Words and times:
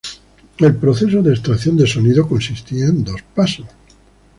El 0.57 0.77
proceso 0.77 1.21
de 1.21 1.29
extracción 1.31 1.77
de 1.77 1.85
sonido 1.85 2.27
consistía 2.27 2.85
en 2.85 3.03
dos 3.03 3.21
pasos 3.35 3.67